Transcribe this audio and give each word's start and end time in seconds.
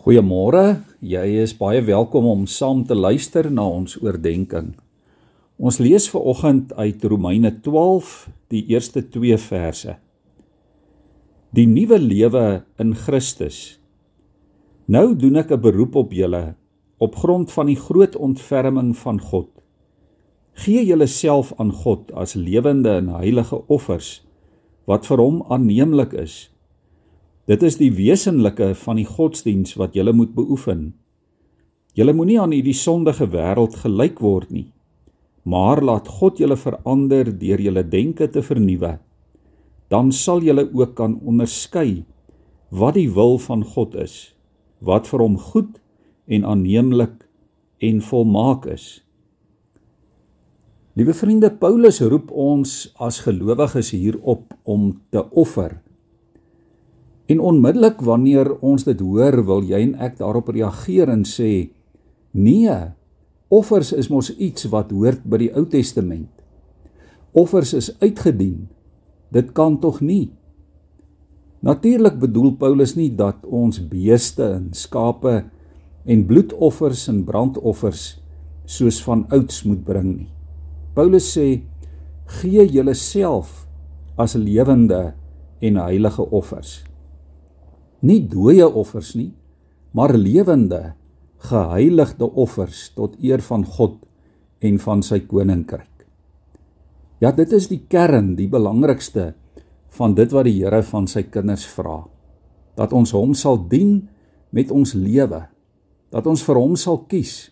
Goeiemôre. 0.00 0.80
Jy 1.04 1.42
is 1.42 1.52
baie 1.52 1.82
welkom 1.84 2.24
om 2.24 2.46
saam 2.48 2.86
te 2.88 2.96
luister 2.96 3.50
na 3.52 3.66
ons 3.68 3.98
oordeenking. 4.00 4.70
Ons 5.60 5.76
lees 5.76 6.06
ver 6.08 6.22
oggend 6.30 6.70
uit 6.72 7.02
Romeine 7.04 7.50
12, 7.60 8.14
die 8.48 8.62
eerste 8.72 9.02
2 9.04 9.36
verse. 9.44 9.98
Die 11.52 11.66
nuwe 11.68 11.98
lewe 12.00 12.44
in 12.80 12.94
Christus. 12.96 13.76
Nou 14.88 15.12
doen 15.12 15.36
ek 15.36 15.52
'n 15.52 15.60
beroep 15.60 15.94
op 15.94 16.14
julle 16.16 16.56
op 16.96 17.20
grond 17.20 17.52
van 17.52 17.66
die 17.66 17.76
groot 17.76 18.16
ontferming 18.16 18.96
van 18.96 19.20
God. 19.20 19.50
Gee 20.64 20.80
julleself 20.80 21.52
aan 21.58 21.72
God 21.72 22.10
as 22.12 22.32
lewende 22.34 22.96
en 22.96 23.12
heilige 23.20 23.68
offers 23.68 24.24
wat 24.86 25.04
vir 25.04 25.18
hom 25.18 25.44
aanneemlik 25.52 26.16
is 26.16 26.48
Dit 27.50 27.64
is 27.66 27.80
die 27.80 27.90
wesenlike 27.90 28.76
van 28.78 29.00
die 29.00 29.08
godsdiens 29.08 29.72
wat 29.80 29.96
jy 29.98 30.04
moet 30.14 30.36
beoefen. 30.36 30.92
Jy 31.98 32.12
moenie 32.14 32.36
aan 32.38 32.52
hierdie 32.54 32.76
sondige 32.78 33.26
wêreld 33.32 33.74
gelyk 33.82 34.20
word 34.22 34.52
nie, 34.54 34.68
maar 35.42 35.82
laat 35.82 36.06
God 36.20 36.38
julle 36.38 36.54
verander 36.54 37.32
deur 37.40 37.58
julle 37.58 37.82
denke 37.82 38.28
te 38.30 38.44
vernuwe. 38.46 38.92
Dan 39.90 40.12
sal 40.14 40.46
julle 40.46 40.68
ook 40.70 40.94
kan 40.94 41.18
onderskei 41.26 42.04
wat 42.70 42.94
die 42.94 43.10
wil 43.10 43.40
van 43.42 43.66
God 43.66 43.98
is, 43.98 44.30
wat 44.78 45.10
vir 45.10 45.26
hom 45.26 45.34
goed 45.50 45.82
en 46.30 46.46
aanneemlik 46.46 47.26
en 47.82 47.98
volmaak 47.98 48.70
is. 48.70 49.00
Liewe 50.94 51.18
vriende, 51.18 51.50
Paulus 51.50 51.98
roep 51.98 52.30
ons 52.30 52.92
as 52.94 53.24
gelowiges 53.26 53.90
hier 53.90 54.22
op 54.22 54.46
om 54.62 54.92
te 55.10 55.26
offer 55.34 55.80
En 57.30 57.38
onmiddellik 57.38 58.00
wanneer 58.02 58.56
ons 58.58 58.82
dit 58.84 59.00
hoor, 59.00 59.44
wil 59.46 59.62
jy 59.62 59.78
en 59.84 59.94
ek 60.02 60.16
daarop 60.18 60.50
reageer 60.50 61.12
en 61.12 61.22
sê: 61.28 61.70
"Nee, 62.34 62.74
offers 63.48 63.92
is 63.92 64.10
mos 64.10 64.32
iets 64.34 64.66
wat 64.72 64.90
hoort 64.90 65.22
by 65.24 65.38
die 65.38 65.52
Ou 65.54 65.64
Testament. 65.66 66.30
Offers 67.32 67.72
is 67.74 67.92
uitgedien. 68.00 68.68
Dit 69.30 69.52
kan 69.54 69.78
tog 69.78 70.00
nie." 70.00 70.32
Natuurlik 71.62 72.18
bedoel 72.18 72.56
Paulus 72.56 72.96
nie 72.96 73.10
dat 73.14 73.46
ons 73.46 73.78
beeste 73.78 74.42
en 74.42 74.72
skape 74.72 75.44
en 76.06 76.26
bloedoffers 76.26 77.08
en 77.08 77.24
brandoffers 77.24 78.22
soos 78.64 79.02
van 79.04 79.26
ouds 79.28 79.62
moet 79.62 79.84
bring 79.84 80.16
nie. 80.16 80.32
Paulus 80.94 81.38
sê: 81.38 81.62
"Gee 82.26 82.66
julleself 82.66 83.68
as 84.16 84.34
lewende 84.34 85.14
en 85.60 85.76
heilige 85.76 86.30
offers." 86.30 86.89
Nie 88.06 88.20
dooie 88.28 88.66
offers 88.66 89.14
nie, 89.14 89.32
maar 89.92 90.14
lewende, 90.14 90.94
geheiligde 91.40 92.28
offers 92.36 92.90
tot 92.94 93.16
eer 93.22 93.40
van 93.42 93.64
God 93.64 93.98
en 94.60 94.78
van 94.78 95.02
sy 95.02 95.22
koninkryk. 95.24 95.88
Ja, 97.20 97.32
dit 97.36 97.52
is 97.52 97.68
die 97.68 97.82
kern, 97.88 98.34
die 98.36 98.48
belangrikste 98.48 99.34
van 99.96 100.14
dit 100.16 100.32
wat 100.32 100.46
die 100.48 100.56
Here 100.60 100.82
van 100.86 101.08
sy 101.10 101.26
kinders 101.28 101.66
vra. 101.68 102.04
Dat 102.78 102.94
ons 102.96 103.12
hom 103.12 103.34
sal 103.36 103.58
dien 103.68 104.08
met 104.56 104.70
ons 104.72 104.94
lewe, 104.96 105.42
dat 106.10 106.26
ons 106.26 106.42
vir 106.46 106.60
hom 106.60 106.76
sal 106.80 107.02
kies, 107.10 107.50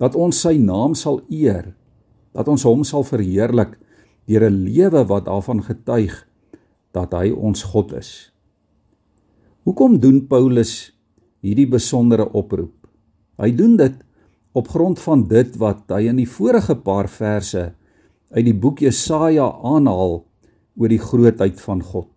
dat 0.00 0.16
ons 0.16 0.40
sy 0.42 0.56
naam 0.58 0.96
sal 0.98 1.20
eer, 1.30 1.74
dat 2.34 2.48
ons 2.48 2.64
hom 2.66 2.82
sal 2.86 3.04
verheerlik 3.04 3.76
deur 4.26 4.46
'n 4.50 4.64
lewe 4.64 5.04
wat 5.06 5.26
daarvan 5.26 5.62
getuig 5.62 6.26
dat 6.92 7.12
hy 7.12 7.30
ons 7.30 7.62
God 7.62 7.92
is. 7.92 8.29
Hoekom 9.68 9.98
doen 10.00 10.22
Paulus 10.24 10.88
hierdie 11.44 11.68
besondere 11.68 12.24
oproep? 12.32 12.72
Hy 13.36 13.50
doen 13.52 13.74
dit 13.76 13.98
op 14.56 14.70
grond 14.72 14.96
van 15.04 15.26
dit 15.28 15.52
wat 15.60 15.92
hy 15.92 16.06
in 16.08 16.16
die 16.22 16.28
vorige 16.28 16.78
paar 16.80 17.10
verse 17.12 17.66
uit 18.32 18.46
die 18.46 18.56
boek 18.56 18.80
Jesaja 18.80 19.50
aanhaal 19.60 20.16
oor 20.80 20.94
die 20.94 21.02
grootheid 21.02 21.60
van 21.60 21.84
God. 21.84 22.08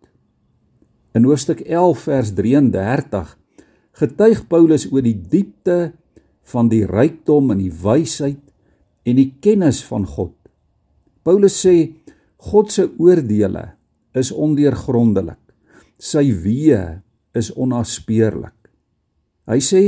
In 1.11 1.27
hoofstuk 1.27 1.65
11 1.67 2.07
vers 2.07 2.33
33 2.39 3.35
getuig 3.99 4.47
Paulus 4.47 4.87
oor 4.87 5.03
die 5.03 5.17
diepte 5.35 5.91
van 6.55 6.71
die 6.71 6.85
rykdom 6.87 7.51
en 7.51 7.59
die 7.59 7.75
wysheid 7.83 8.39
en 9.03 9.19
die 9.19 9.33
kennis 9.43 9.83
van 9.91 10.07
God. 10.07 10.35
Paulus 11.27 11.59
sê 11.59 11.91
God 12.39 12.71
se 12.71 12.87
oordeele 12.95 13.73
is 14.15 14.31
ondeurgrondelik. 14.31 15.39
Sy 15.99 16.29
weë 16.31 17.03
is 17.35 17.51
onnaspeurlik. 17.53 18.55
Hy 19.49 19.59
sê 19.59 19.81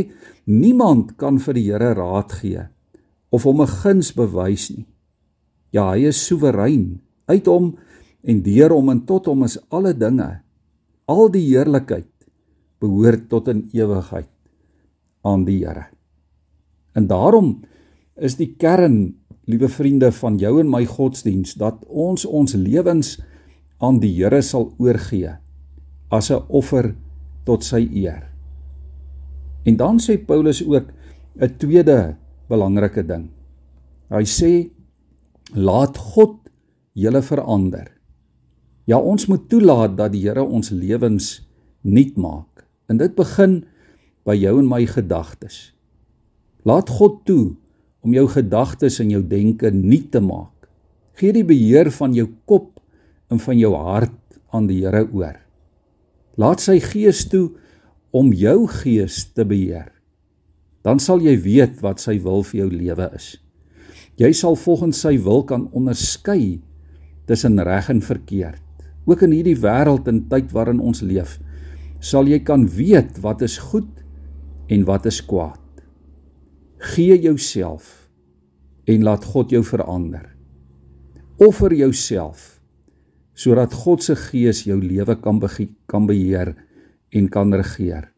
niemand 0.45 1.15
kan 1.17 1.39
vir 1.39 1.55
die 1.55 1.67
Here 1.69 1.93
raad 1.95 2.33
gee 2.41 2.65
of 3.31 3.43
hom 3.43 3.61
'n 3.61 3.67
guns 3.67 4.11
bewys 4.11 4.69
nie. 4.71 4.85
Ja, 5.71 5.91
hy 5.91 6.07
is 6.07 6.25
soewerein. 6.27 7.01
Uit 7.27 7.45
hom 7.45 7.77
en 8.23 8.41
deur 8.41 8.71
hom 8.71 8.89
en 8.89 9.05
tot 9.05 9.25
hom 9.25 9.43
is 9.43 9.57
alle 9.69 9.93
dinge. 9.93 10.41
Al 11.07 11.29
die 11.29 11.45
heerlikheid 11.47 12.11
behoort 12.79 13.29
tot 13.29 13.47
in 13.47 13.69
ewigheid 13.73 14.29
aan 15.23 15.45
die 15.45 15.65
Here. 15.65 15.87
En 16.95 17.07
daarom 17.07 17.63
is 18.15 18.35
die 18.35 18.55
kern, 18.55 19.15
liewe 19.45 19.67
vriende 19.69 20.11
van 20.11 20.37
jou 20.37 20.59
en 20.59 20.69
my 20.69 20.85
godsdiens, 20.85 21.53
dat 21.59 21.83
ons 21.87 22.25
ons 22.25 22.53
lewens 22.53 23.19
aan 23.83 23.99
die 23.99 24.13
Here 24.15 24.41
sal 24.41 24.73
oorgee 24.77 25.35
as 26.09 26.31
'n 26.31 26.43
offer 26.47 26.95
tot 27.45 27.63
sy 27.65 27.85
eer. 27.93 28.25
En 29.65 29.77
dan 29.77 29.99
sê 30.01 30.17
Paulus 30.17 30.61
ook 30.65 30.91
'n 31.41 31.57
tweede 31.57 32.17
belangrike 32.49 33.05
ding. 33.05 33.29
Hy 34.09 34.23
sê 34.23 34.69
laat 35.53 35.97
God 35.97 36.37
julle 36.93 37.21
verander. 37.21 37.91
Ja, 38.85 38.99
ons 39.01 39.25
moet 39.25 39.49
toelaat 39.49 39.97
dat 39.97 40.11
die 40.13 40.21
Here 40.27 40.43
ons 40.43 40.69
lewens 40.69 41.47
nuut 41.81 42.17
maak. 42.17 42.65
En 42.89 42.97
dit 42.97 43.15
begin 43.15 43.63
by 44.25 44.35
jou 44.37 44.59
en 44.59 44.67
my 44.69 44.85
gedagtes. 44.85 45.73
Laat 46.65 46.89
God 46.89 47.25
toe 47.25 47.55
om 48.05 48.13
jou 48.13 48.27
gedagtes 48.29 48.99
en 49.01 49.09
jou 49.09 49.23
denke 49.25 49.71
nuut 49.73 50.11
te 50.11 50.21
maak. 50.21 50.69
Gee 51.17 51.33
die 51.33 51.45
beheer 51.45 51.91
van 51.91 52.13
jou 52.13 52.27
kop 52.45 52.79
en 53.33 53.41
van 53.41 53.57
jou 53.57 53.73
hart 53.73 54.39
aan 54.53 54.69
die 54.69 54.83
Here 54.85 55.05
oor. 55.11 55.44
Laat 56.35 56.63
sy 56.63 56.79
gees 56.83 57.23
toe 57.31 57.49
om 58.15 58.33
jou 58.35 58.65
gees 58.81 59.23
te 59.35 59.45
beheer. 59.47 59.91
Dan 60.83 60.99
sal 60.99 61.23
jy 61.23 61.35
weet 61.41 61.81
wat 61.83 62.03
sy 62.03 62.17
wil 62.23 62.43
vir 62.45 62.65
jou 62.65 62.69
lewe 62.71 63.09
is. 63.15 63.35
Jy 64.19 64.31
sal 64.35 64.55
volgens 64.59 65.01
sy 65.03 65.17
wil 65.19 65.43
kan 65.47 65.67
onderskei 65.75 66.61
tussen 67.27 67.59
reg 67.59 67.89
en 67.91 68.01
verkeerd. 68.03 68.61
Ook 69.05 69.25
in 69.27 69.33
hierdie 69.35 69.57
wêreld 69.59 70.07
en 70.09 70.23
tyd 70.31 70.53
waarin 70.55 70.79
ons 70.79 71.01
leef, 71.05 71.37
sal 71.99 72.29
jy 72.29 72.39
kan 72.45 72.65
weet 72.69 73.19
wat 73.23 73.43
is 73.45 73.57
goed 73.71 73.91
en 74.71 74.85
wat 74.87 75.05
is 75.09 75.21
kwaad. 75.25 75.61
Gee 76.93 77.17
jouself 77.17 78.09
en 78.87 79.03
laat 79.03 79.25
God 79.25 79.51
jou 79.53 79.63
verander. 79.65 80.27
Offer 81.41 81.73
jouself 81.73 82.54
sodat 83.35 83.73
God 83.73 84.03
se 84.03 84.15
gees 84.15 84.63
jou 84.65 84.79
lewe 84.81 85.19
kan 85.21 85.39
kan 85.91 86.07
beheer 86.07 86.55
en 87.11 87.29
kan 87.29 87.53
regeer 87.53 88.15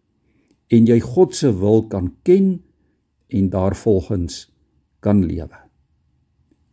en 0.73 0.87
jy 0.87 0.99
God 1.03 1.35
se 1.35 1.51
wil 1.59 1.85
kan 1.87 2.11
ken 2.27 2.57
en 3.27 3.49
daarvolgens 3.49 4.47
kan 4.99 5.23
lewe. 5.25 5.55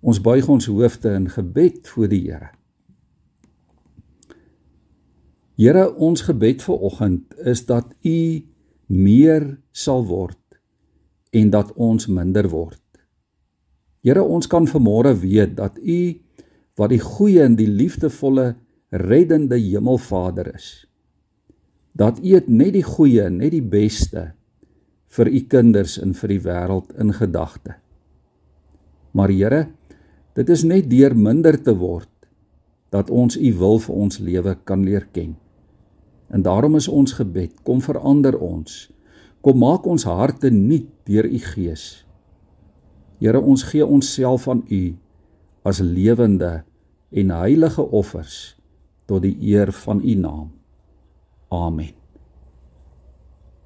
Ons 0.04 0.20
buig 0.20 0.48
ons 0.48 0.66
hoofde 0.66 1.14
in 1.14 1.28
gebed 1.30 1.88
voor 1.88 2.10
die 2.10 2.20
Here. 2.26 2.50
Here, 5.54 5.86
ons 5.94 6.24
gebed 6.26 6.62
vir 6.66 6.82
oggend 6.82 7.34
is 7.46 7.62
dat 7.66 7.92
U 8.02 8.18
meer 8.90 9.46
sal 9.70 10.02
word 10.06 10.40
en 11.30 11.50
dat 11.54 11.70
ons 11.78 12.08
minder 12.10 12.48
word. 12.50 12.82
Here, 14.04 14.22
ons 14.22 14.50
kan 14.50 14.66
vanmôre 14.68 15.14
weet 15.22 15.54
dat 15.56 15.78
U 15.78 16.00
wat 16.78 16.90
die 16.90 17.02
goeie 17.02 17.44
en 17.44 17.56
die 17.58 17.70
liefdevolle 17.70 18.54
reddende 18.94 19.58
Hemelvader 19.58 20.54
is. 20.54 20.86
Dat 21.94 22.18
U 22.18 22.34
het 22.34 22.48
net 22.50 22.74
die 22.74 22.86
goeie, 22.86 23.28
net 23.30 23.54
die 23.54 23.62
beste 23.62 24.32
vir 25.14 25.30
U 25.30 25.40
kinders 25.50 25.96
en 26.02 26.14
vir 26.18 26.34
die 26.34 26.42
wêreld 26.42 26.90
in 26.98 27.14
gedagte. 27.14 27.76
Maar 29.14 29.30
Here, 29.30 29.62
dit 30.34 30.50
is 30.50 30.64
net 30.66 30.90
deur 30.90 31.14
minder 31.14 31.54
te 31.54 31.76
word 31.78 32.10
dat 32.90 33.10
ons 33.10 33.38
U 33.38 33.52
wil 33.58 33.78
vir 33.82 33.94
ons 33.94 34.18
lewe 34.18 34.56
kan 34.66 34.82
leer 34.86 35.06
ken. 35.14 35.36
En 36.30 36.42
daarom 36.42 36.74
is 36.78 36.88
ons 36.90 37.14
gebed, 37.14 37.62
kom 37.62 37.82
verander 37.82 38.34
ons. 38.38 38.88
Kom 39.42 39.60
maak 39.62 39.86
ons 39.86 40.06
harte 40.08 40.50
nuut 40.50 40.88
deur 41.06 41.26
U 41.26 41.38
Gees. 41.38 42.02
Here, 43.22 43.38
ons 43.38 43.62
gee 43.70 43.86
onsself 43.86 44.48
aan 44.50 44.64
U 44.66 44.82
as 45.64 45.80
lewende 45.80 46.62
en 47.14 47.30
heilige 47.32 47.82
offers 47.82 48.56
tot 49.08 49.24
die 49.24 49.36
eer 49.40 49.72
van 49.72 50.00
u 50.04 50.14
naam. 50.14 50.52
Amen. 51.48 52.03